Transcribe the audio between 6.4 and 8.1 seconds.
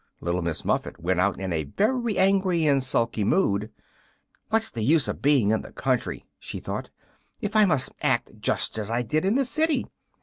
thought, "if I must